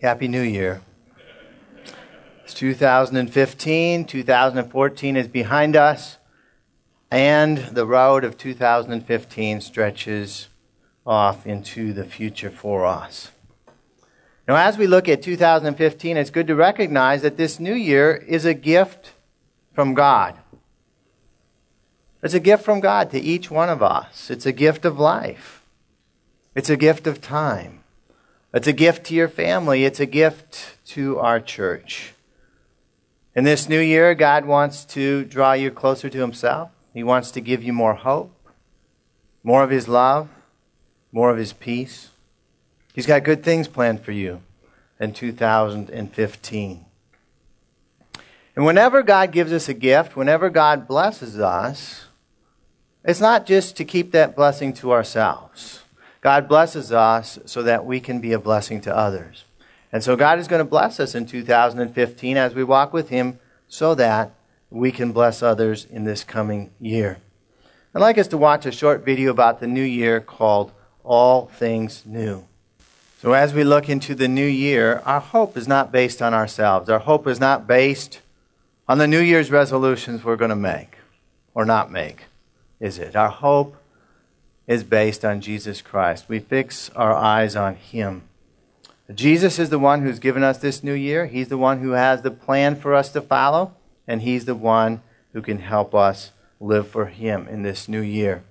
[0.00, 0.80] Happy New Year.
[2.44, 6.18] It's 2015, 2014 is behind us,
[7.10, 10.50] and the road of 2015 stretches
[11.04, 13.32] off into the future for us.
[14.46, 18.44] Now, as we look at 2015, it's good to recognize that this new year is
[18.44, 19.14] a gift
[19.72, 20.36] from God.
[22.22, 24.30] It's a gift from God to each one of us.
[24.30, 25.64] It's a gift of life.
[26.54, 27.82] It's a gift of time.
[28.58, 29.84] It's a gift to your family.
[29.84, 32.12] It's a gift to our church.
[33.36, 36.72] In this new year, God wants to draw you closer to Himself.
[36.92, 38.34] He wants to give you more hope,
[39.44, 40.28] more of His love,
[41.12, 42.08] more of His peace.
[42.92, 44.42] He's got good things planned for you
[44.98, 46.84] in 2015.
[48.56, 52.06] And whenever God gives us a gift, whenever God blesses us,
[53.04, 55.84] it's not just to keep that blessing to ourselves.
[56.20, 59.44] God blesses us so that we can be a blessing to others.
[59.92, 63.38] And so God is going to bless us in 2015 as we walk with Him
[63.68, 64.34] so that
[64.70, 67.18] we can bless others in this coming year.
[67.94, 70.72] I'd like us to watch a short video about the new year called
[71.04, 72.44] All Things New.
[73.20, 76.88] So, as we look into the new year, our hope is not based on ourselves.
[76.88, 78.20] Our hope is not based
[78.86, 80.98] on the New Year's resolutions we're going to make
[81.54, 82.26] or not make,
[82.78, 83.16] is it?
[83.16, 83.76] Our hope
[84.68, 86.26] is based on Jesus Christ.
[86.28, 88.22] We fix our eyes on Him.
[89.12, 91.26] Jesus is the one who's given us this new year.
[91.26, 93.74] He's the one who has the plan for us to follow,
[94.06, 95.02] and He's the one
[95.32, 98.44] who can help us live for Him in this new year.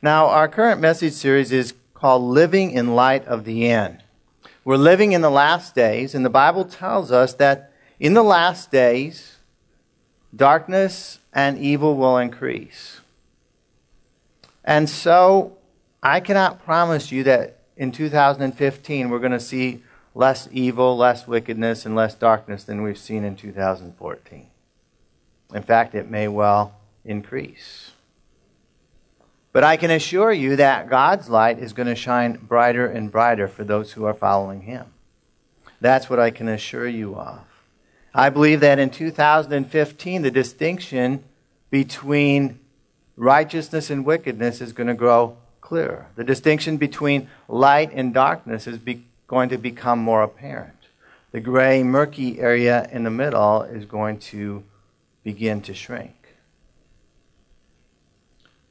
[0.00, 4.02] Now, our current message series is called Living in Light of the End.
[4.64, 8.70] We're living in the last days, and the Bible tells us that in the last
[8.70, 9.36] days,
[10.34, 12.99] darkness and evil will increase.
[14.64, 15.56] And so
[16.02, 19.82] I cannot promise you that in 2015 we're going to see
[20.14, 24.46] less evil, less wickedness, and less darkness than we've seen in 2014.
[25.54, 27.92] In fact, it may well increase.
[29.52, 33.48] But I can assure you that God's light is going to shine brighter and brighter
[33.48, 34.86] for those who are following Him.
[35.80, 37.40] That's what I can assure you of.
[38.14, 41.24] I believe that in 2015, the distinction
[41.70, 42.60] between
[43.16, 46.06] righteousness and wickedness is going to grow clearer.
[46.16, 50.74] The distinction between light and darkness is be- going to become more apparent.
[51.32, 54.64] The gray, murky area in the middle is going to
[55.22, 56.16] begin to shrink.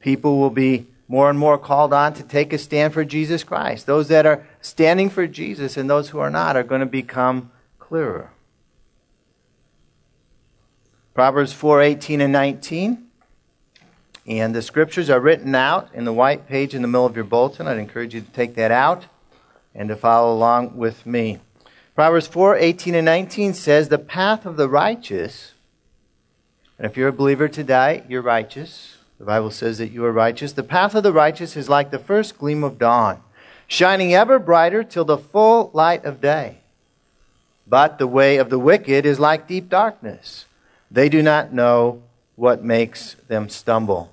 [0.00, 3.86] People will be more and more called on to take a stand for Jesus Christ.
[3.86, 7.50] Those that are standing for Jesus and those who are not are going to become
[7.78, 8.30] clearer.
[11.14, 13.09] Proverbs 4:18 and 19.
[14.26, 17.24] And the scriptures are written out in the white page in the middle of your
[17.24, 17.66] bulletin.
[17.66, 19.06] I'd encourage you to take that out
[19.74, 21.38] and to follow along with me.
[21.94, 25.52] Proverbs 4 18 and 19 says, The path of the righteous,
[26.78, 28.96] and if you're a believer today, you're righteous.
[29.18, 30.52] The Bible says that you are righteous.
[30.52, 33.22] The path of the righteous is like the first gleam of dawn,
[33.66, 36.60] shining ever brighter till the full light of day.
[37.66, 40.46] But the way of the wicked is like deep darkness.
[40.90, 42.02] They do not know
[42.40, 44.10] what makes them stumble.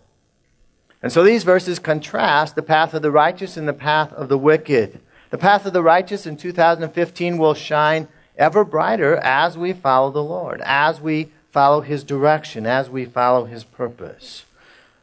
[1.01, 4.37] And so these verses contrast the path of the righteous and the path of the
[4.37, 4.99] wicked.
[5.29, 10.21] The path of the righteous in 2015 will shine ever brighter as we follow the
[10.21, 14.43] Lord, as we follow His direction, as we follow His purpose.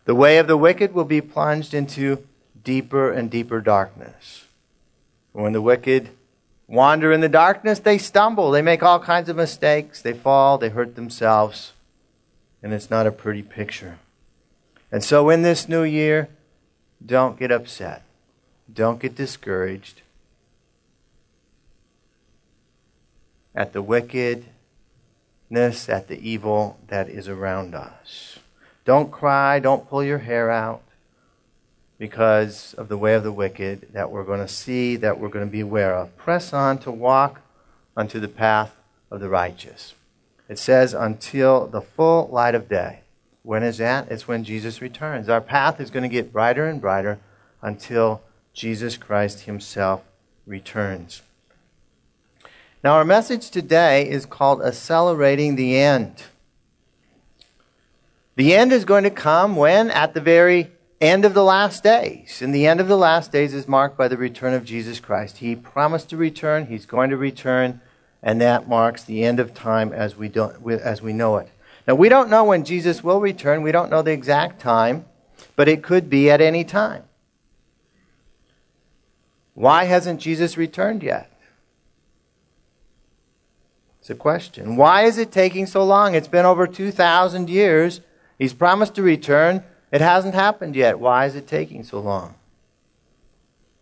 [0.05, 2.27] The way of the wicked will be plunged into
[2.63, 4.45] deeper and deeper darkness.
[5.33, 6.11] When the wicked
[6.69, 8.51] wander in the darkness, they stumble.
[8.51, 10.03] They make all kinds of mistakes.
[10.03, 10.59] They fall.
[10.59, 11.74] They hurt themselves.
[12.65, 13.99] And it's not a pretty picture.
[14.91, 16.31] And so, in this new year,
[17.05, 18.05] don't get upset.
[18.73, 20.01] Don't get discouraged
[23.55, 24.49] at the wickedness,
[25.51, 28.39] at the evil that is around us.
[28.87, 29.59] Don't cry.
[29.59, 30.81] Don't pull your hair out
[31.99, 35.45] because of the way of the wicked that we're going to see, that we're going
[35.45, 36.17] to be aware of.
[36.17, 37.43] Press on to walk
[37.95, 38.75] unto the path
[39.11, 39.93] of the righteous.
[40.49, 43.01] It says, until the full light of day.
[43.43, 44.11] When is that?
[44.11, 45.29] It's when Jesus returns.
[45.29, 47.19] Our path is going to get brighter and brighter
[47.63, 50.03] until Jesus Christ Himself
[50.47, 51.23] returns.
[52.83, 56.25] Now, our message today is called Accelerating the End.
[58.37, 59.91] The end is going to come when?
[59.91, 60.71] At the very
[61.01, 62.43] end of the last days.
[62.43, 65.39] And the end of the last days is marked by the return of Jesus Christ.
[65.39, 67.81] He promised to return, He's going to return,
[68.25, 70.51] and that marks the end of time as we, do,
[70.83, 71.49] as we know it.
[71.87, 73.63] Now, we don't know when Jesus will return.
[73.63, 75.05] We don't know the exact time,
[75.55, 77.05] but it could be at any time.
[79.53, 81.31] Why hasn't Jesus returned yet?
[84.01, 84.77] It's a question.
[84.77, 86.15] Why is it taking so long?
[86.15, 88.01] It's been over 2,000 years.
[88.39, 89.63] He's promised to return.
[89.93, 90.99] It hasn't happened yet.
[90.99, 92.35] Why is it taking so long?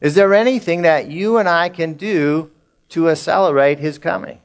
[0.00, 2.51] Is there anything that you and I can do
[2.92, 4.38] to accelerate his coming?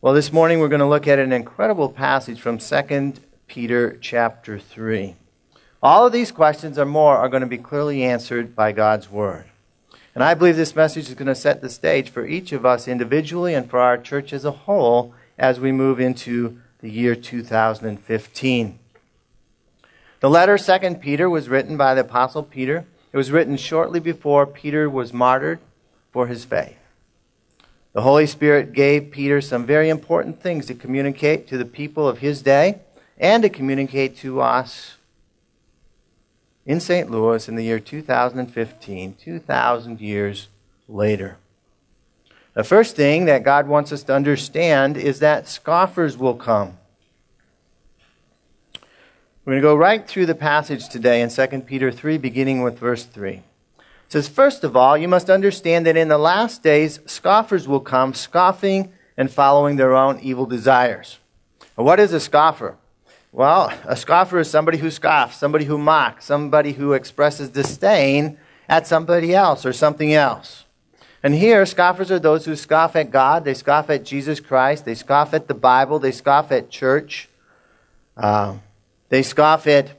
[0.00, 3.14] Well, this morning we're going to look at an incredible passage from 2
[3.48, 5.16] Peter chapter 3.
[5.82, 9.46] All of these questions and more are going to be clearly answered by God's word.
[10.14, 12.86] And I believe this message is going to set the stage for each of us
[12.86, 18.78] individually and for our church as a whole as we move into the year 2015.
[20.20, 22.86] The letter 2 Peter was written by the apostle Peter.
[23.18, 25.58] It was written shortly before Peter was martyred
[26.12, 26.78] for his faith.
[27.92, 32.18] The Holy Spirit gave Peter some very important things to communicate to the people of
[32.18, 32.78] his day
[33.18, 34.98] and to communicate to us
[36.64, 37.10] in St.
[37.10, 40.46] Louis in the year 2015, 2,000 years
[40.88, 41.38] later.
[42.54, 46.78] The first thing that God wants us to understand is that scoffers will come.
[49.48, 52.78] We're going to go right through the passage today in 2 Peter 3, beginning with
[52.78, 53.36] verse 3.
[53.36, 53.42] It
[54.08, 58.12] says, First of all, you must understand that in the last days, scoffers will come,
[58.12, 61.18] scoffing and following their own evil desires.
[61.76, 62.76] what is a scoffer?
[63.32, 68.36] Well, a scoffer is somebody who scoffs, somebody who mocks, somebody who expresses disdain
[68.68, 70.66] at somebody else or something else.
[71.22, 74.94] And here, scoffers are those who scoff at God, they scoff at Jesus Christ, they
[74.94, 77.30] scoff at the Bible, they scoff at church,
[78.14, 78.58] uh,
[79.08, 79.90] they scoff at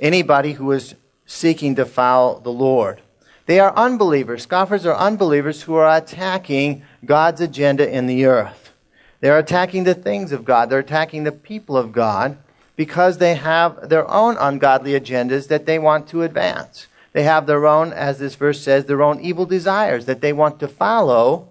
[0.00, 0.94] anybody who is
[1.26, 3.00] seeking to follow the Lord.
[3.46, 4.42] They are unbelievers.
[4.42, 8.72] Scoffers are unbelievers who are attacking God's agenda in the earth.
[9.20, 12.38] They're attacking the things of God, they're attacking the people of God
[12.76, 16.86] because they have their own ungodly agendas that they want to advance.
[17.12, 20.60] They have their own, as this verse says, their own evil desires that they want
[20.60, 21.48] to follow.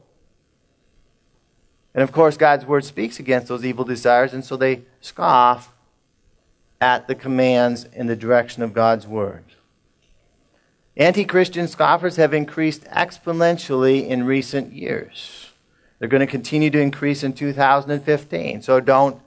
[1.94, 5.74] And of course, God's word speaks against those evil desires, and so they scoff
[6.80, 9.44] at the commands in the direction of God's word.
[10.96, 15.52] Anti Christian scoffers have increased exponentially in recent years.
[16.00, 18.62] They're going to continue to increase in 2015.
[18.62, 19.22] So don't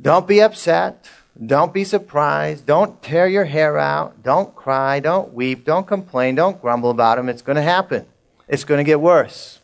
[0.00, 1.08] don't be upset.
[1.44, 2.66] Don't be surprised.
[2.66, 4.22] Don't tear your hair out.
[4.22, 5.00] Don't cry.
[5.00, 5.64] Don't weep.
[5.64, 6.34] Don't complain.
[6.34, 7.28] Don't grumble about them.
[7.28, 8.06] It's going to happen.
[8.48, 9.60] It's going to get worse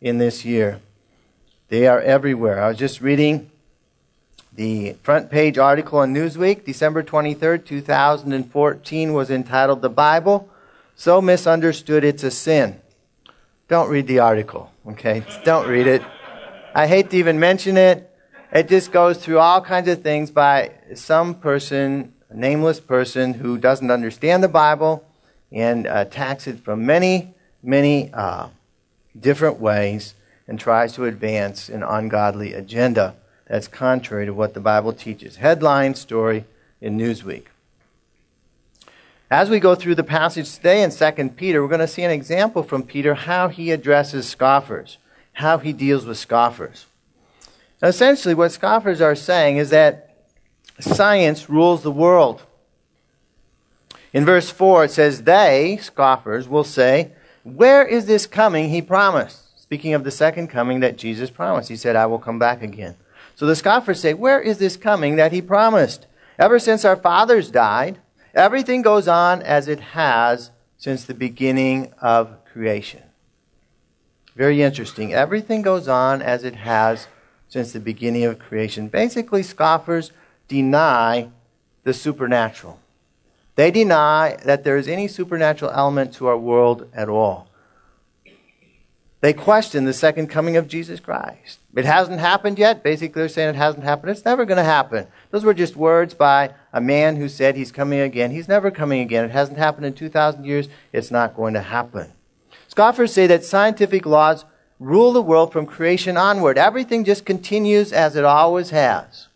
[0.00, 0.80] in this year.
[1.68, 2.62] They are everywhere.
[2.62, 3.50] I was just reading
[4.56, 10.48] the front page article in Newsweek, December 23rd, 2014, was entitled The Bible
[10.96, 12.80] So Misunderstood It's a Sin.
[13.68, 15.22] Don't read the article, okay?
[15.44, 16.02] Don't read it.
[16.74, 18.10] I hate to even mention it
[18.52, 23.58] it just goes through all kinds of things by some person, a nameless person, who
[23.58, 25.04] doesn't understand the Bible
[25.52, 28.48] and attacks it from many, many uh,
[29.18, 30.14] different ways
[30.46, 33.14] and tries to advance an ungodly agenda
[33.46, 35.36] that's contrary to what the Bible teaches.
[35.36, 36.44] Headline story
[36.80, 37.44] in Newsweek.
[39.30, 42.10] As we go through the passage today in 2 Peter, we're going to see an
[42.10, 44.98] example from Peter how he addresses scoffers,
[45.34, 46.86] how he deals with scoffers.
[47.82, 50.16] Essentially, what scoffers are saying is that
[50.78, 52.42] science rules the world.
[54.12, 59.60] In verse 4, it says, They, scoffers, will say, Where is this coming he promised?
[59.60, 61.68] Speaking of the second coming that Jesus promised.
[61.68, 62.94] He said, I will come back again.
[63.36, 66.06] So the scoffers say, Where is this coming that he promised?
[66.38, 67.98] Ever since our fathers died,
[68.34, 73.02] everything goes on as it has since the beginning of creation.
[74.34, 75.14] Very interesting.
[75.14, 77.08] Everything goes on as it has
[77.48, 78.88] since the beginning of creation.
[78.88, 80.12] Basically, scoffers
[80.48, 81.30] deny
[81.84, 82.80] the supernatural.
[83.54, 87.48] They deny that there is any supernatural element to our world at all.
[89.26, 91.58] They question the second coming of Jesus Christ.
[91.74, 92.84] It hasn't happened yet.
[92.84, 94.12] Basically, they're saying it hasn't happened.
[94.12, 95.08] It's never going to happen.
[95.32, 98.30] Those were just words by a man who said he's coming again.
[98.30, 99.24] He's never coming again.
[99.24, 100.68] It hasn't happened in 2,000 years.
[100.92, 102.12] It's not going to happen.
[102.68, 104.44] Scoffers say that scientific laws
[104.78, 106.56] rule the world from creation onward.
[106.56, 109.26] Everything just continues as it always has.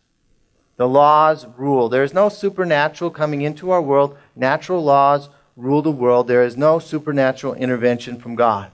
[0.76, 1.88] The laws rule.
[1.88, 4.16] There is no supernatural coming into our world.
[4.36, 6.28] Natural laws rule the world.
[6.28, 8.70] There is no supernatural intervention from God.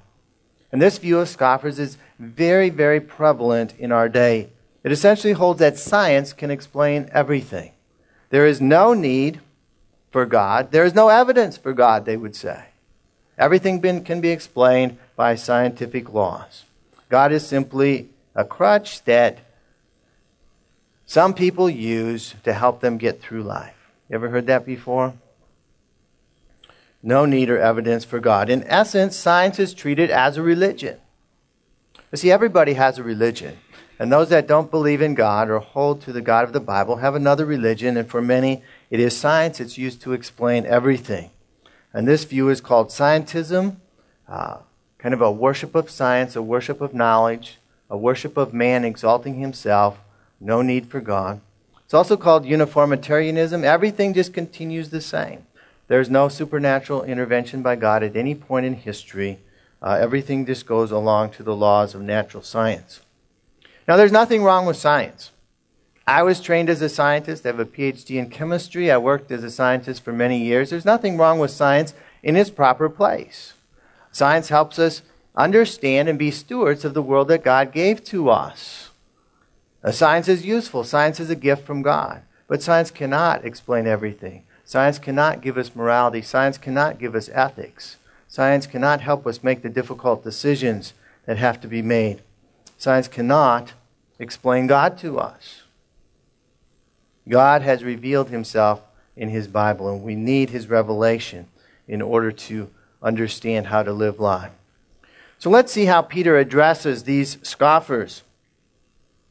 [0.77, 4.51] And this view of scoffers is very, very prevalent in our day.
[4.85, 7.73] It essentially holds that science can explain everything.
[8.29, 9.41] There is no need
[10.11, 10.73] for God.
[10.73, 12.63] There is no evidence for God, they would say.
[13.39, 16.65] Everything can be explained by scientific laws.
[17.09, 19.39] God is simply a crutch that
[21.07, 23.93] some people use to help them get through life.
[24.11, 25.15] You ever heard that before?
[27.07, 28.51] No need or evidence for God.
[28.51, 30.99] In essence, science is treated as a religion.
[32.11, 33.59] You see, everybody has a religion.
[34.01, 36.97] And those that don't believe in God or hold to the God of the Bible
[36.97, 39.61] have another religion, and for many, it is science.
[39.61, 41.31] It's used to explain everything.
[41.95, 43.77] And this view is called scientism,
[44.29, 44.59] uh,
[44.99, 47.59] kind of a worship of science, a worship of knowledge,
[47.89, 49.99] a worship of man exalting himself,
[50.41, 51.41] no need for God.
[51.85, 53.63] It's also called uniformitarianism.
[53.63, 55.46] Everything just continues the same.
[55.89, 59.39] There's no supernatural intervention by God at any point in history.
[59.81, 63.01] Uh, everything just goes along to the laws of natural science.
[63.87, 65.31] Now, there's nothing wrong with science.
[66.07, 67.45] I was trained as a scientist.
[67.45, 68.91] I have a PhD in chemistry.
[68.91, 70.71] I worked as a scientist for many years.
[70.71, 73.55] There's nothing wrong with science in its proper place.
[74.11, 75.03] Science helps us
[75.37, 78.91] understand and be stewards of the world that God gave to us.
[79.85, 80.83] Now, science is useful.
[80.83, 82.23] Science is a gift from God.
[82.49, 84.45] But science cannot explain everything.
[84.67, 86.21] Science cannot give us morality.
[86.21, 87.99] Science cannot give us ethics.
[88.27, 90.93] Science cannot help us make the difficult decisions
[91.25, 92.21] that have to be made.
[92.77, 93.75] Science cannot
[94.19, 95.63] explain God to us.
[97.29, 98.83] God has revealed himself
[99.17, 101.47] in his Bible, and we need his revelation
[101.87, 102.69] in order to
[103.01, 104.51] understand how to live life.
[105.39, 108.25] So let's see how Peter addresses these scoffers.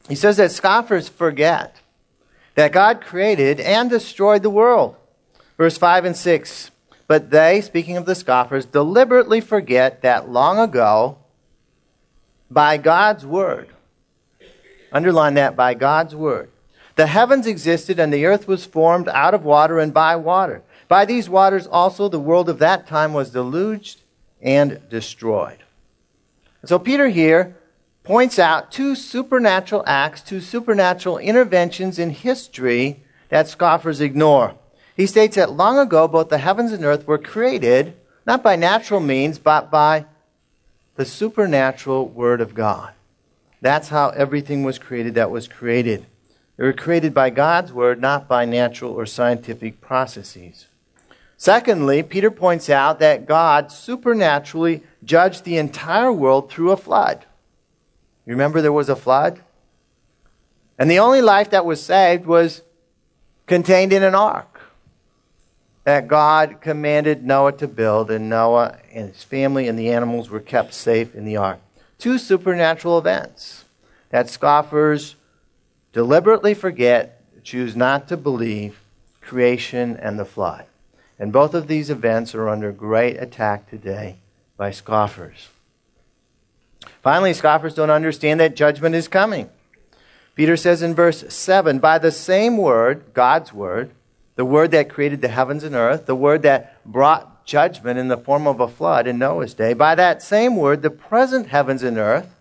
[0.08, 1.76] He says that scoffers forget
[2.54, 4.96] that God created and destroyed the world.
[5.56, 6.70] Verse 5 and 6.
[7.08, 11.18] But they, speaking of the scoffers, deliberately forget that long ago,
[12.50, 13.68] by God's word,
[14.92, 16.50] underline that, by God's word,
[16.96, 20.62] the heavens existed and the earth was formed out of water and by water.
[20.88, 24.00] By these waters also the world of that time was deluged
[24.40, 25.58] and destroyed.
[26.64, 27.56] So Peter here
[28.02, 34.56] points out two supernatural acts, two supernatural interventions in history that scoffers ignore.
[34.96, 37.94] He states that long ago both the heavens and earth were created,
[38.26, 40.06] not by natural means, but by
[40.96, 42.94] the supernatural Word of God.
[43.60, 46.06] That's how everything was created that was created.
[46.56, 50.66] They were created by God's Word, not by natural or scientific processes.
[51.36, 57.26] Secondly, Peter points out that God supernaturally judged the entire world through a flood.
[58.24, 59.40] Remember there was a flood?
[60.78, 62.62] And the only life that was saved was
[63.46, 64.55] contained in an ark
[65.86, 70.40] that God commanded Noah to build, and Noah and his family and the animals were
[70.40, 71.60] kept safe in the ark.
[71.96, 73.66] Two supernatural events
[74.10, 75.14] that scoffers
[75.92, 78.80] deliberately forget, choose not to believe
[79.20, 80.64] creation and the flood.
[81.20, 84.16] And both of these events are under great attack today
[84.56, 85.50] by scoffers.
[87.00, 89.48] Finally, scoffers don't understand that judgment is coming.
[90.34, 93.92] Peter says in verse 7 By the same word, God's word,
[94.36, 98.16] the word that created the heavens and earth, the word that brought judgment in the
[98.16, 99.72] form of a flood in Noah's day.
[99.72, 102.34] By that same word, the present heavens and earth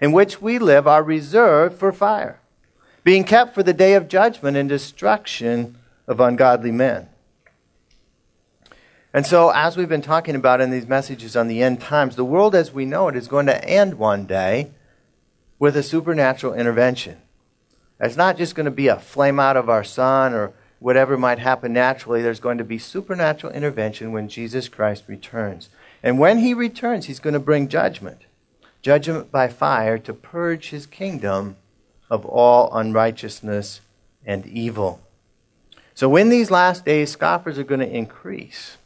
[0.00, 2.40] in which we live are reserved for fire,
[3.04, 5.76] being kept for the day of judgment and destruction
[6.08, 7.08] of ungodly men.
[9.14, 12.24] And so, as we've been talking about in these messages on the end times, the
[12.24, 14.70] world as we know it is going to end one day
[15.58, 17.18] with a supernatural intervention.
[18.00, 21.38] It's not just going to be a flame out of our sun or whatever might
[21.38, 25.68] happen naturally, there's going to be supernatural intervention when Jesus Christ returns.
[26.02, 28.22] And when he returns, he's going to bring judgment
[28.82, 31.56] judgment by fire to purge his kingdom
[32.10, 33.80] of all unrighteousness
[34.26, 35.00] and evil.
[35.94, 38.76] So, in these last days, scoffers are going to increase.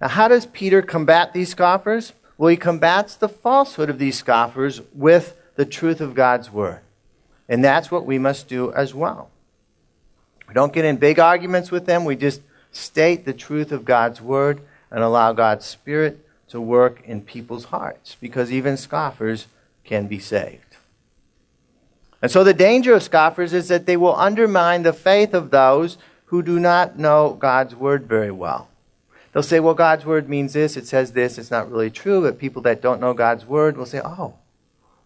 [0.00, 2.12] Now, how does Peter combat these scoffers?
[2.36, 6.80] Well, he combats the falsehood of these scoffers with the truth of God's word.
[7.48, 9.30] And that's what we must do as well.
[10.48, 12.04] We don't get in big arguments with them.
[12.04, 12.40] We just
[12.72, 18.16] state the truth of God's word and allow God's Spirit to work in people's hearts
[18.18, 19.46] because even scoffers
[19.84, 20.76] can be saved.
[22.20, 25.98] And so the danger of scoffers is that they will undermine the faith of those
[26.26, 28.68] who do not know God's word very well.
[29.32, 32.22] They'll say, well, God's word means this, it says this, it's not really true.
[32.22, 34.34] But people that don't know God's word will say, oh,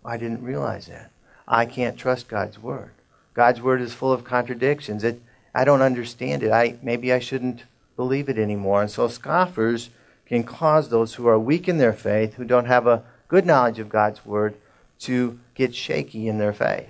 [0.05, 1.11] I didn't realize that.
[1.47, 2.93] I can't trust God's word.
[3.35, 5.05] God's word is full of contradictions.
[5.05, 5.21] It,
[5.55, 6.51] I don't understand it.
[6.51, 7.65] I, maybe I shouldn't
[7.97, 8.83] believe it anymore.
[8.83, 9.91] And so scoffers
[10.27, 13.79] can cause those who are weak in their faith, who don't have a good knowledge
[13.79, 14.55] of God's word,
[15.01, 16.89] to get shaky in their faith.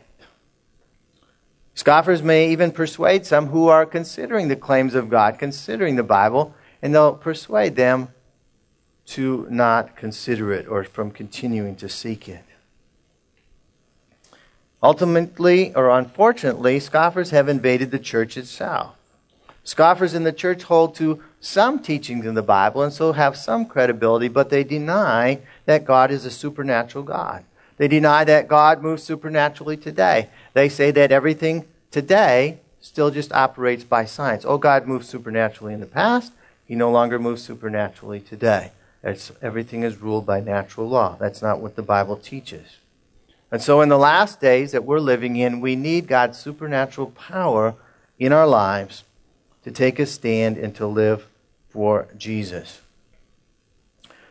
[1.74, 6.54] Scoffers may even persuade some who are considering the claims of God, considering the Bible,
[6.82, 8.08] and they'll persuade them
[9.06, 12.44] to not consider it or from continuing to seek it.
[14.82, 18.96] Ultimately, or unfortunately, scoffers have invaded the church itself.
[19.64, 23.64] Scoffers in the church hold to some teachings in the Bible and so have some
[23.64, 27.44] credibility, but they deny that God is a supernatural God.
[27.76, 30.28] They deny that God moves supernaturally today.
[30.52, 34.44] They say that everything today still just operates by science.
[34.44, 36.32] Oh, God moved supernaturally in the past.
[36.66, 38.72] He no longer moves supernaturally today.
[39.04, 41.16] It's, everything is ruled by natural law.
[41.18, 42.78] That's not what the Bible teaches.
[43.52, 47.74] And so, in the last days that we're living in, we need God's supernatural power
[48.18, 49.04] in our lives
[49.64, 51.26] to take a stand and to live
[51.68, 52.80] for Jesus.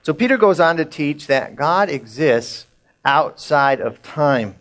[0.01, 2.65] So, Peter goes on to teach that God exists
[3.05, 4.55] outside of time.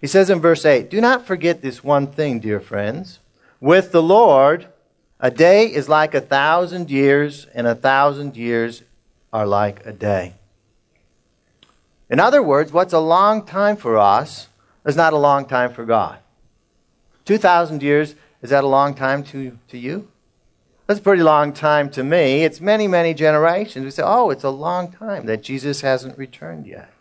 [0.00, 3.18] He says in verse 8, Do not forget this one thing, dear friends.
[3.60, 4.68] With the Lord,
[5.20, 8.82] a day is like a thousand years, and a thousand years
[9.34, 10.32] are like a day.
[12.08, 14.48] In other words, what's a long time for us
[14.84, 16.18] is not a long time for God.
[17.24, 20.08] 2,000 years, is that a long time to, to you?
[20.86, 22.44] That's a pretty long time to me.
[22.44, 23.84] It's many, many generations.
[23.84, 26.92] We say, oh, it's a long time that Jesus hasn't returned yet.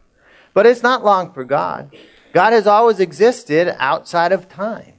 [0.55, 1.95] But it's not long for God.
[2.33, 4.93] God has always existed outside of time.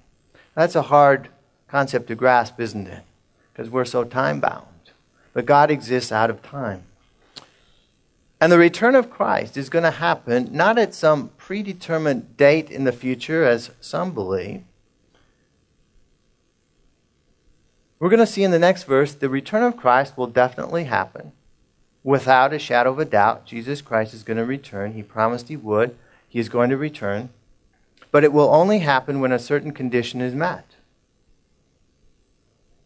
[0.54, 1.28] That's a hard
[1.66, 3.02] concept to grasp, isn't it?
[3.52, 4.66] Because we're so time bound.
[5.32, 6.84] But God exists out of time.
[8.40, 12.84] And the return of Christ is going to happen not at some predetermined date in
[12.84, 14.62] the future, as some believe.
[17.98, 21.32] We're going to see in the next verse the return of Christ will definitely happen.
[22.04, 24.92] Without a shadow of a doubt, Jesus Christ is going to return.
[24.92, 25.96] He promised he would.
[26.28, 27.30] He is going to return.
[28.12, 30.66] But it will only happen when a certain condition is met.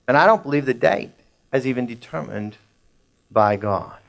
[0.06, 1.10] And I don't believe the date
[1.52, 2.56] is even determined
[3.30, 3.99] by God.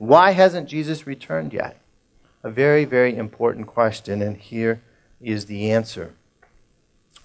[0.00, 1.78] Why hasn't Jesus returned yet?
[2.42, 4.80] A very, very important question, and here
[5.20, 6.14] is the answer.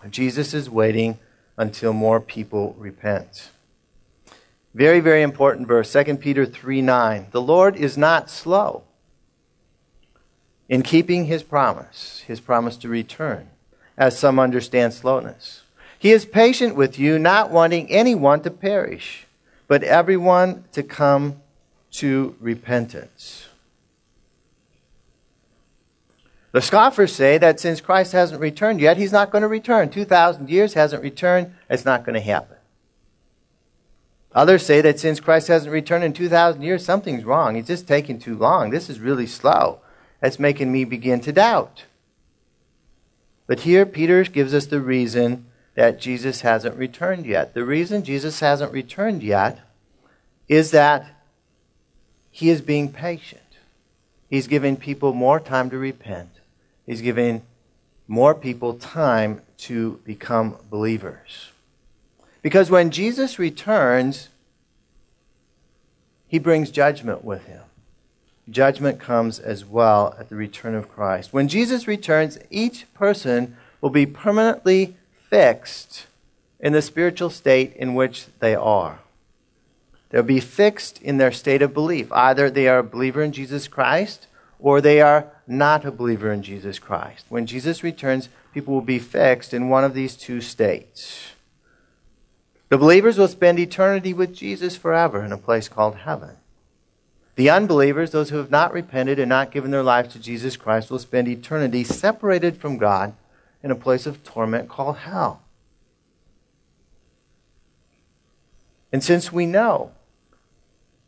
[0.10, 1.17] Jesus is waiting
[1.55, 3.51] until more people repent.
[4.74, 7.27] Very, very important verse, 2 Peter 3 9.
[7.32, 8.84] The Lord is not slow
[10.68, 13.48] in keeping his promise, his promise to return,
[13.98, 15.61] as some understand slowness.
[15.98, 19.27] He is patient with you, not wanting anyone to perish,
[19.70, 21.42] but everyone to come
[21.98, 23.48] to repentance.
[26.51, 29.90] The scoffers say that since Christ hasn't returned yet, he's not going to return.
[29.90, 32.55] 2,000 years hasn't returned, it's not going to happen.
[34.34, 37.55] Others say that since Christ hasn't returned in 2,000 years, something's wrong.
[37.55, 38.70] He's just taking too long.
[38.70, 39.79] This is really slow.
[40.20, 41.86] That's making me begin to doubt.
[43.48, 47.53] But here, Peter gives us the reason that Jesus hasn't returned yet.
[47.53, 49.60] The reason Jesus hasn't returned yet
[50.48, 51.05] is that
[52.35, 53.41] he is being patient.
[54.29, 56.31] He's giving people more time to repent.
[56.85, 57.43] He's giving
[58.09, 61.51] more people time to become believers.
[62.41, 64.27] Because when Jesus returns,
[66.27, 67.61] he brings judgment with him.
[68.50, 71.31] Judgment comes as well at the return of Christ.
[71.31, 74.98] When Jesus returns, each person will be permanently
[75.29, 76.07] fixed
[76.59, 79.00] in the spiritual state in which they are.
[80.09, 82.11] They'll be fixed in their state of belief.
[82.11, 84.27] Either they are a believer in Jesus Christ
[84.59, 87.25] or they are not a believer in Jesus Christ.
[87.29, 91.31] When Jesus returns, people will be fixed in one of these two states.
[92.70, 96.37] The believers will spend eternity with Jesus forever in a place called heaven.
[97.35, 100.89] The unbelievers, those who have not repented and not given their lives to Jesus Christ,
[100.89, 103.13] will spend eternity separated from God
[103.61, 105.41] in a place of torment called hell.
[108.96, 109.92] And since we know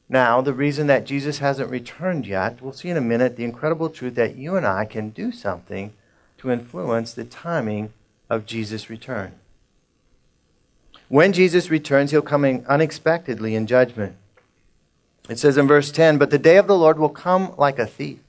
[0.09, 3.89] now, the reason that Jesus hasn't returned yet, we'll see in a minute the incredible
[3.89, 5.93] truth that you and I can do something
[6.39, 7.93] to influence the timing
[8.29, 9.35] of Jesus' return.
[11.07, 14.17] When Jesus returns, he'll come unexpectedly in judgment.
[15.29, 17.87] It says in verse 10 But the day of the Lord will come like a
[17.87, 18.19] thief.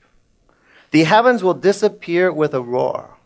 [0.93, 3.17] The heavens will disappear with a roar.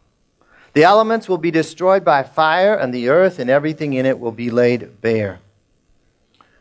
[0.73, 4.33] The elements will be destroyed by fire, and the earth and everything in it will
[4.33, 5.41] be laid bare.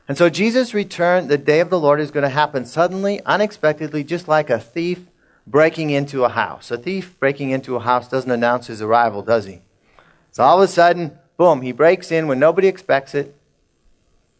[0.07, 4.03] And so Jesus' return, the day of the Lord, is going to happen suddenly, unexpectedly,
[4.03, 5.05] just like a thief
[5.47, 6.71] breaking into a house.
[6.71, 9.61] A thief breaking into a house doesn't announce his arrival, does he?
[10.31, 13.35] So all of a sudden, boom, he breaks in when nobody expects it.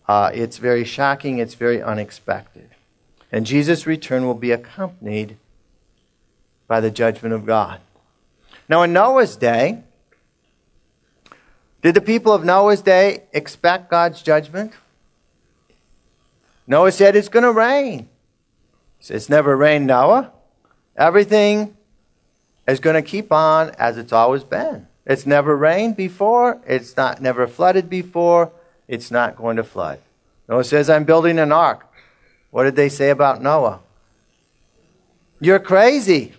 [0.07, 2.69] Uh, it's very shocking, it's very unexpected.
[3.31, 5.37] And Jesus' return will be accompanied
[6.67, 7.79] by the judgment of God.
[8.67, 9.83] Now, in Noah's day,
[11.81, 14.73] did the people of Noah's day expect God's judgment?
[16.71, 18.07] Noah said it's going to rain.
[19.09, 20.31] It's never rained, Noah.
[20.95, 21.75] Everything
[22.65, 24.87] is going to keep on as it's always been.
[25.05, 26.61] It's never rained before.
[26.65, 28.53] It's not never flooded before.
[28.87, 29.99] it's not going to flood.
[30.47, 31.85] Noah says, I'm building an ark.
[32.51, 33.81] What did they say about Noah?
[35.41, 36.31] You're crazy.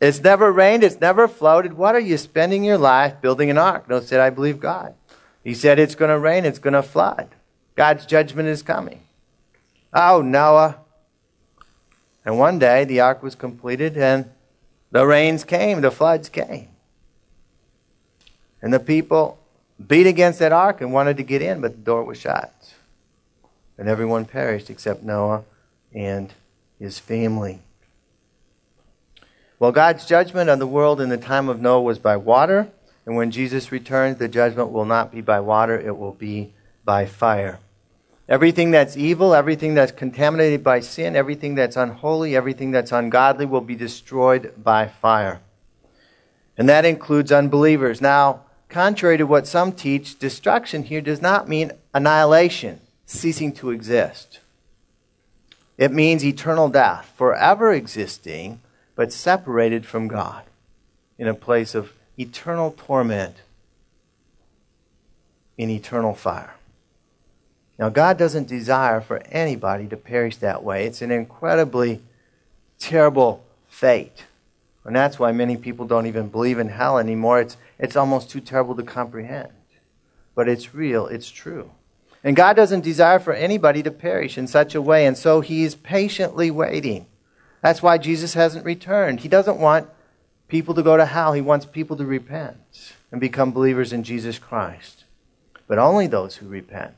[0.00, 1.72] It's never rained, it's never flooded.
[1.72, 3.88] What are you spending your life building an ark?
[3.88, 4.94] Noah said, I believe God.
[5.42, 7.30] He said, It's going to rain, it's going to flood.
[7.74, 9.00] God's judgment is coming.
[9.94, 10.78] Oh, Noah.
[12.24, 14.30] And one day the ark was completed and
[14.90, 16.68] the rains came, the floods came.
[18.60, 19.38] And the people
[19.86, 22.74] beat against that ark and wanted to get in, but the door was shut.
[23.76, 25.44] And everyone perished except Noah
[25.92, 26.32] and
[26.78, 27.60] his family.
[29.58, 32.68] Well, God's judgment on the world in the time of Noah was by water,
[33.06, 36.52] and when Jesus returns, the judgment will not be by water, it will be
[36.84, 37.58] by fire.
[38.28, 43.60] Everything that's evil, everything that's contaminated by sin, everything that's unholy, everything that's ungodly will
[43.60, 45.40] be destroyed by fire.
[46.56, 48.00] And that includes unbelievers.
[48.00, 54.40] Now, contrary to what some teach, destruction here does not mean annihilation, ceasing to exist.
[55.76, 58.60] It means eternal death, forever existing,
[58.94, 60.44] but separated from God
[61.18, 63.36] in a place of eternal torment
[65.58, 66.54] in eternal fire.
[67.78, 70.86] Now, God doesn't desire for anybody to perish that way.
[70.86, 72.02] It's an incredibly
[72.78, 74.24] terrible fate.
[74.84, 77.40] And that's why many people don't even believe in hell anymore.
[77.40, 79.52] It's, it's almost too terrible to comprehend.
[80.34, 81.70] But it's real, it's true.
[82.22, 85.62] And God doesn't desire for anybody to perish in such a way, and so He
[85.62, 87.06] is patiently waiting.
[87.62, 89.20] That's why Jesus hasn't returned.
[89.20, 89.88] He doesn't want
[90.48, 94.38] people to go to hell, He wants people to repent and become believers in Jesus
[94.38, 95.04] Christ.
[95.66, 96.94] But only those who repent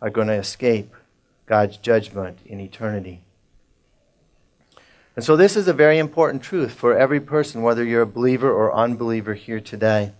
[0.00, 0.94] are going to escape
[1.46, 3.22] God's judgment in eternity.
[5.16, 8.52] And so, this is a very important truth for every person, whether you're a believer
[8.52, 10.12] or unbeliever here today.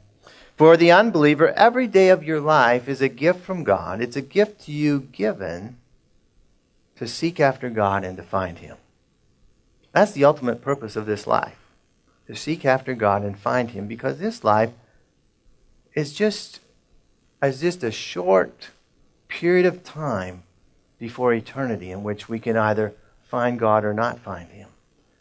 [0.57, 4.01] For the unbeliever, every day of your life is a gift from God.
[4.01, 5.77] It's a gift to you given
[6.97, 8.77] to seek after God and to find Him.
[9.93, 11.59] That's the ultimate purpose of this life
[12.27, 14.73] to seek after God and find Him because this life
[15.95, 16.59] is just,
[17.41, 18.71] is just a short
[19.29, 20.43] period of time
[20.99, 24.69] before eternity in which we can either find God or not find Him.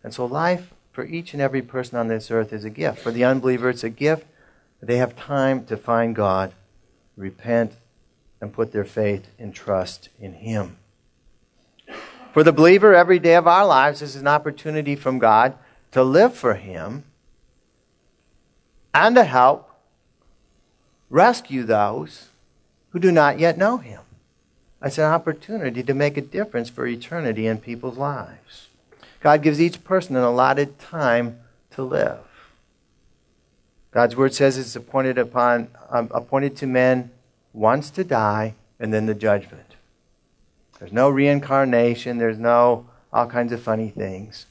[0.04, 3.00] And so life for each and every person on this earth is a gift.
[3.00, 4.26] For the unbeliever, it's a gift
[4.82, 6.54] they have time to find God,
[7.16, 7.74] repent,
[8.40, 10.78] and put their faith and trust in Him.
[12.34, 15.56] For the believer, every day of our lives is an opportunity from God
[15.92, 17.04] to live for Him
[18.94, 19.72] and to help
[21.10, 22.30] rescue those
[22.98, 24.02] who do not yet know Him.
[24.82, 28.70] It's an opportunity to make a difference for eternity in people's lives.
[29.20, 31.40] God gives each person an allotted time
[31.76, 32.18] to live.
[33.92, 37.12] God's word says it's appointed upon um, appointed to men
[37.54, 39.76] once to die and then the judgment.
[40.80, 42.18] There's no reincarnation.
[42.18, 44.48] There's no all kinds of funny things.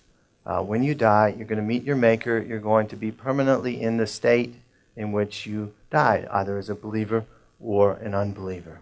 [0.46, 2.38] Uh, when you die, you're going to meet your Maker.
[2.38, 4.54] You're going to be permanently in the state
[4.94, 7.24] in which you died, either as a believer
[7.60, 8.80] or an unbeliever.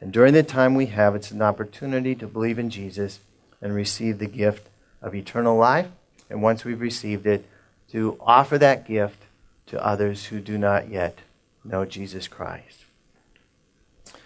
[0.00, 3.20] And during the time we have, it's an opportunity to believe in Jesus
[3.60, 4.68] and receive the gift
[5.00, 5.88] of eternal life.
[6.28, 7.46] And once we've received it,
[7.92, 9.22] to offer that gift
[9.66, 11.20] to others who do not yet
[11.64, 12.84] know Jesus Christ.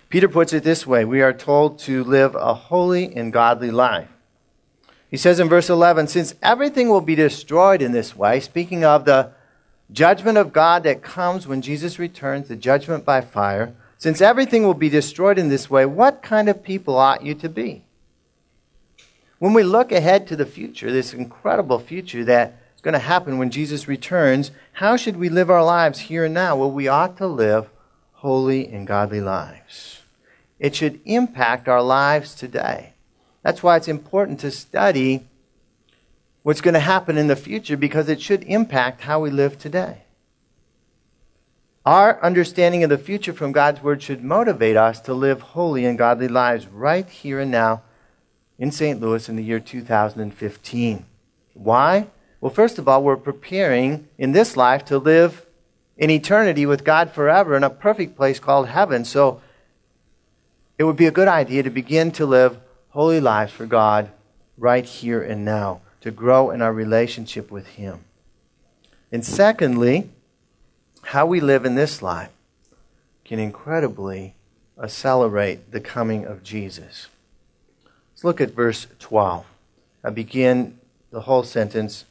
[0.08, 4.08] Peter puts it this way We are told to live a holy and godly life.
[5.10, 9.04] He says in verse 11, Since everything will be destroyed in this way, speaking of
[9.04, 9.32] the
[9.92, 14.72] judgment of God that comes when Jesus returns, the judgment by fire, since everything will
[14.72, 17.84] be destroyed in this way, what kind of people ought you to be?
[19.38, 23.36] When we look ahead to the future, this incredible future that is going to happen
[23.36, 26.56] when Jesus returns, how should we live our lives here and now?
[26.56, 27.68] Well, we ought to live
[28.12, 30.00] holy and godly lives.
[30.58, 32.94] It should impact our lives today.
[33.42, 35.26] That's why it's important to study
[36.42, 40.04] what's going to happen in the future because it should impact how we live today.
[41.86, 45.96] Our understanding of the future from God's Word should motivate us to live holy and
[45.96, 47.82] godly lives right here and now
[48.58, 49.00] in St.
[49.00, 51.06] Louis in the year 2015.
[51.54, 52.06] Why?
[52.40, 55.46] Well, first of all, we're preparing in this life to live
[55.96, 59.06] in eternity with God forever in a perfect place called heaven.
[59.06, 59.40] So
[60.78, 62.58] it would be a good idea to begin to live
[62.90, 64.10] holy lives for God
[64.58, 68.04] right here and now, to grow in our relationship with Him.
[69.10, 70.10] And secondly,
[71.02, 72.30] how we live in this life
[73.24, 74.34] can incredibly
[74.82, 77.08] accelerate the coming of Jesus.
[78.12, 79.46] Let's look at verse 12.
[80.02, 80.78] I begin
[81.10, 82.04] the whole sentence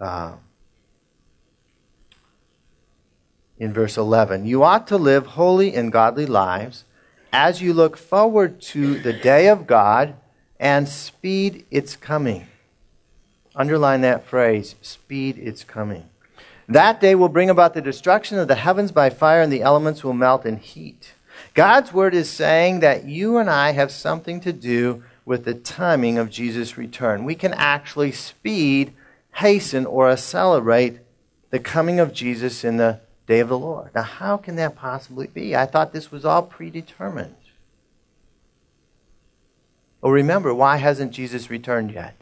[0.00, 0.34] uh,
[3.58, 4.46] in verse 11.
[4.46, 6.84] You ought to live holy and godly lives
[7.32, 10.14] as you look forward to the day of God
[10.58, 12.46] and speed its coming.
[13.54, 16.08] Underline that phrase speed its coming.
[16.68, 20.02] That day will bring about the destruction of the heavens by fire, and the elements
[20.02, 21.12] will melt in heat.
[21.54, 26.18] God's word is saying that you and I have something to do with the timing
[26.18, 27.24] of Jesus' return.
[27.24, 28.92] We can actually speed,
[29.34, 30.98] hasten, or accelerate
[31.50, 33.90] the coming of Jesus in the day of the Lord.
[33.94, 35.54] Now, how can that possibly be?
[35.54, 37.34] I thought this was all predetermined.
[40.00, 42.14] Well, remember, why hasn't Jesus returned yet?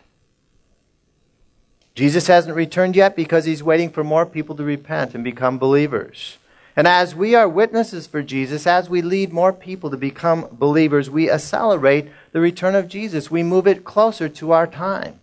[1.95, 6.39] Jesus hasn't returned yet because he's waiting for more people to repent and become believers.
[6.77, 11.09] And as we are witnesses for Jesus, as we lead more people to become believers,
[11.09, 13.31] we accelerate the return of Jesus.
[13.31, 15.21] We move it closer to our time.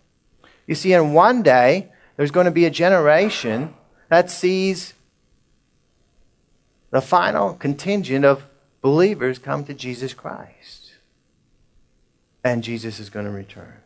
[0.66, 3.74] You see, in one day, there's going to be a generation
[4.08, 4.94] that sees
[6.90, 8.44] the final contingent of
[8.80, 10.92] believers come to Jesus Christ.
[12.42, 13.81] And Jesus is going to return.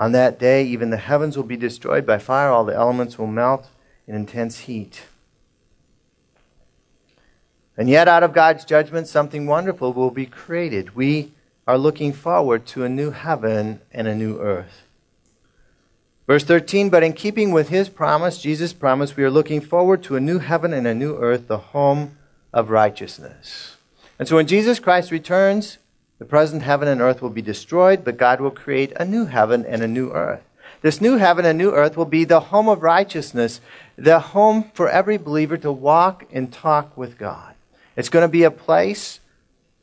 [0.00, 3.26] On that day, even the heavens will be destroyed by fire, all the elements will
[3.26, 3.68] melt
[4.06, 5.02] in intense heat.
[7.76, 10.96] And yet, out of God's judgment, something wonderful will be created.
[10.96, 11.32] We
[11.66, 14.84] are looking forward to a new heaven and a new earth.
[16.26, 20.16] Verse 13, but in keeping with his promise, Jesus' promise, we are looking forward to
[20.16, 22.16] a new heaven and a new earth, the home
[22.54, 23.76] of righteousness.
[24.18, 25.78] And so when Jesus Christ returns,
[26.20, 29.64] the present heaven and earth will be destroyed, but God will create a new heaven
[29.64, 30.42] and a new earth.
[30.82, 33.62] This new heaven and new earth will be the home of righteousness,
[33.96, 37.54] the home for every believer to walk and talk with God.
[37.96, 39.20] It's going to be a place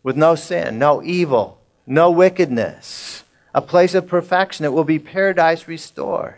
[0.03, 3.23] with no sin, no evil, no wickedness,
[3.55, 4.63] a place of perfection.
[4.63, 6.37] It will be paradise restored.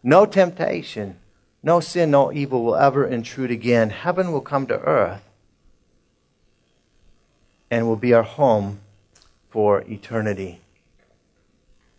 [0.00, 1.16] No temptation,
[1.60, 3.90] no sin, no evil will ever intrude again.
[3.90, 5.22] Heaven will come to earth
[7.68, 8.78] and will be our home
[9.48, 10.60] for eternity.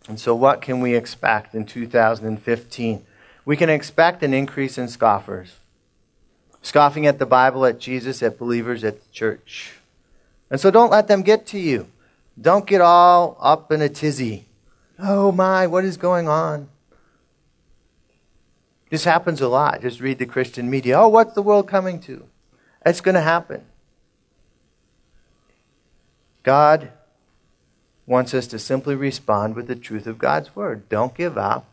[0.08, 3.04] And so, what can we expect in 2015?
[3.44, 5.56] We can expect an increase in scoffers,
[6.62, 9.74] scoffing at the Bible, at Jesus, at believers, at the church.
[10.50, 11.86] And so, don't let them get to you.
[12.40, 14.46] Don't get all up in a tizzy.
[14.98, 16.68] Oh my, what is going on?
[18.90, 19.82] This happens a lot.
[19.82, 20.98] Just read the Christian media.
[20.98, 22.26] Oh, what's the world coming to?
[22.84, 23.64] It's going to happen.
[26.42, 26.90] God
[28.10, 30.88] wants us to simply respond with the truth of God's word.
[30.88, 31.64] Don't give up.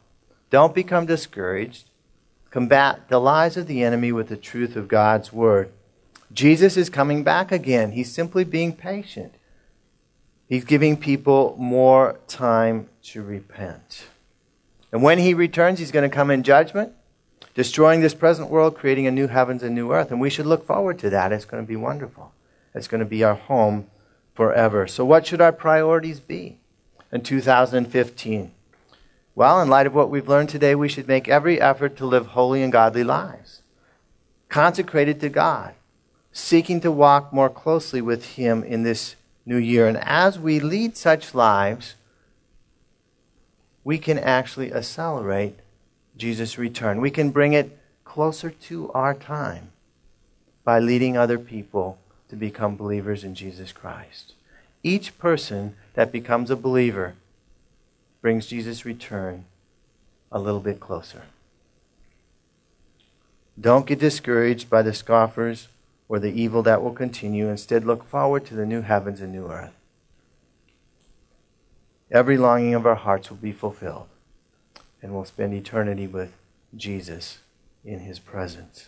[0.51, 1.89] Don't become discouraged.
[2.51, 5.71] Combat the lies of the enemy with the truth of God's word.
[6.31, 7.93] Jesus is coming back again.
[7.93, 9.33] He's simply being patient.
[10.47, 14.05] He's giving people more time to repent.
[14.91, 16.93] And when he returns, he's going to come in judgment,
[17.55, 20.11] destroying this present world, creating a new heavens and new earth.
[20.11, 21.31] And we should look forward to that.
[21.31, 22.31] It's going to be wonderful.
[22.75, 23.87] It's going to be our home
[24.37, 24.85] forever.
[24.85, 26.59] So, what should our priorities be
[27.11, 28.51] in 2015?
[29.33, 32.27] Well, in light of what we've learned today, we should make every effort to live
[32.27, 33.63] holy and godly lives,
[34.47, 35.73] consecrated to God,
[36.31, 39.87] seeking to walk more closely with Him in this new year.
[39.87, 41.95] And as we lead such lives,
[43.83, 45.57] we can actually accelerate
[46.15, 47.01] Jesus' return.
[47.01, 49.71] We can bring it closer to our time
[50.63, 51.97] by leading other people
[52.29, 54.33] to become believers in Jesus Christ.
[54.83, 57.15] Each person that becomes a believer
[58.21, 59.45] brings Jesus' return
[60.31, 61.23] a little bit closer.
[63.59, 65.67] Don't get discouraged by the scoffers
[66.09, 67.47] or the evil that will continue.
[67.47, 69.73] Instead, look forward to the new heavens and new earth.
[72.11, 74.07] Every longing of our hearts will be fulfilled,
[75.01, 76.33] and we'll spend eternity with
[76.75, 77.39] Jesus
[77.83, 78.87] in his presence.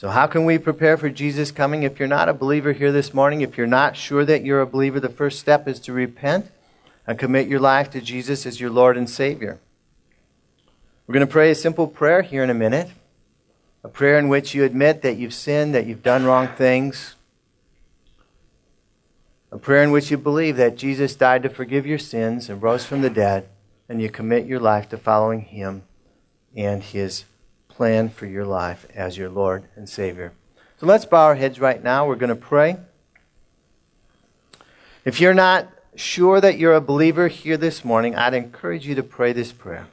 [0.00, 1.82] So, how can we prepare for Jesus coming?
[1.82, 4.66] If you're not a believer here this morning, if you're not sure that you're a
[4.66, 6.50] believer, the first step is to repent
[7.06, 9.60] and commit your life to Jesus as your Lord and Savior.
[11.06, 12.88] We're going to pray a simple prayer here in a minute
[13.84, 17.14] a prayer in which you admit that you've sinned, that you've done wrong things.
[19.52, 22.86] A prayer in which you believe that Jesus died to forgive your sins and rose
[22.86, 23.50] from the dead,
[23.86, 25.82] and you commit your life to following Him
[26.56, 27.24] and His
[27.80, 30.34] plan for your life as your Lord and Savior.
[30.78, 32.06] So let's bow our heads right now.
[32.06, 32.76] We're going to pray.
[35.06, 35.66] If you're not
[35.96, 39.86] sure that you're a believer here this morning, I'd encourage you to pray this prayer.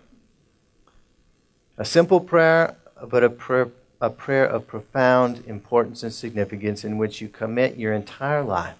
[1.77, 2.75] A simple prayer,
[3.09, 3.69] but a prayer,
[4.01, 8.75] a prayer of profound importance and significance in which you commit your entire life,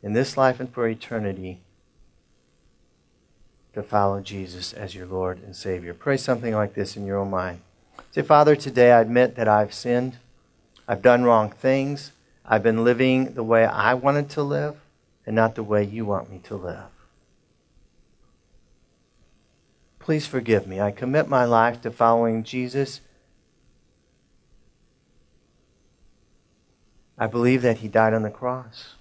[0.00, 1.58] in this life and for eternity,
[3.74, 5.92] to follow Jesus as your Lord and Savior.
[5.92, 7.62] Pray something like this in your own mind.
[8.18, 10.16] Say, Father, today I admit that I've sinned.
[10.88, 12.10] I've done wrong things.
[12.44, 14.74] I've been living the way I wanted to live
[15.24, 16.90] and not the way you want me to live.
[20.00, 20.80] Please forgive me.
[20.80, 23.02] I commit my life to following Jesus.
[27.16, 28.94] I believe that he died on the cross,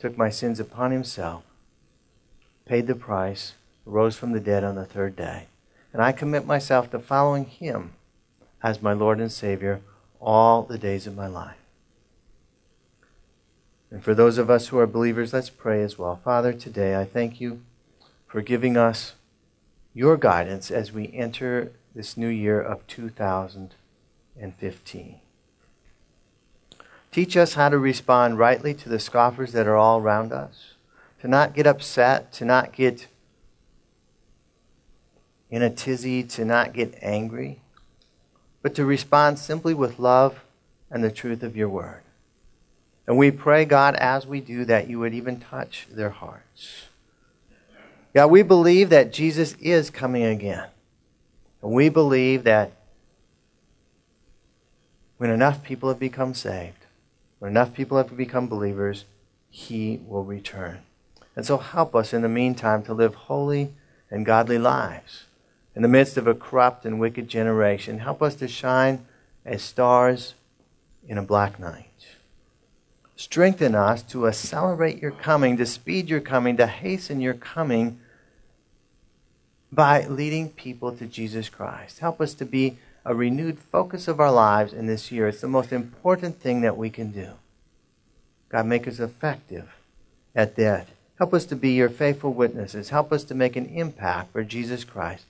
[0.00, 1.44] took my sins upon himself,
[2.66, 3.54] paid the price,
[3.86, 5.46] rose from the dead on the third day.
[5.92, 7.92] And I commit myself to following him
[8.62, 9.80] as my Lord and Savior
[10.20, 11.56] all the days of my life.
[13.90, 16.20] And for those of us who are believers, let's pray as well.
[16.22, 17.62] Father, today I thank you
[18.26, 19.14] for giving us
[19.92, 25.20] your guidance as we enter this new year of 2015.
[27.10, 30.74] Teach us how to respond rightly to the scoffers that are all around us,
[31.20, 33.08] to not get upset, to not get
[35.50, 37.60] in a tizzy, to not get angry,
[38.62, 40.40] but to respond simply with love
[40.90, 42.02] and the truth of your word.
[43.06, 46.86] And we pray, God, as we do that, you would even touch their hearts.
[48.14, 50.66] God, we believe that Jesus is coming again.
[51.62, 52.72] And we believe that
[55.18, 56.86] when enough people have become saved,
[57.38, 59.04] when enough people have become believers,
[59.48, 60.78] he will return.
[61.36, 63.72] And so help us in the meantime to live holy
[64.10, 65.24] and godly lives.
[65.74, 69.06] In the midst of a corrupt and wicked generation, help us to shine
[69.44, 70.34] as stars
[71.06, 71.86] in a black night.
[73.16, 78.00] Strengthen us to accelerate your coming, to speed your coming, to hasten your coming
[79.70, 82.00] by leading people to Jesus Christ.
[82.00, 85.28] Help us to be a renewed focus of our lives in this year.
[85.28, 87.28] It's the most important thing that we can do.
[88.48, 89.68] God, make us effective
[90.34, 90.88] at that.
[91.18, 92.88] Help us to be your faithful witnesses.
[92.88, 95.24] Help us to make an impact for Jesus Christ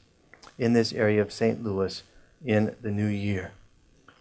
[0.60, 1.64] in this area of St.
[1.64, 2.02] Louis
[2.44, 3.52] in the new year.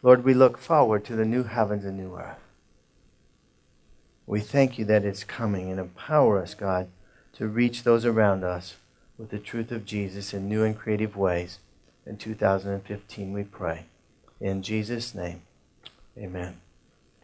[0.01, 2.39] Lord, we look forward to the new heavens and new earth.
[4.25, 6.87] We thank you that it's coming and empower us, God,
[7.33, 8.77] to reach those around us
[9.17, 11.59] with the truth of Jesus in new and creative ways.
[12.05, 13.87] In 2015, we pray.
[14.39, 15.41] In Jesus' name,
[16.17, 16.61] amen.